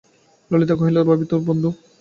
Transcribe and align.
ললিতা 0.51 0.75
কহিল, 0.79 0.97
ভারি 1.07 1.23
তো 1.23 1.29
তোর 1.31 1.41
বন্ধু! 1.47 1.69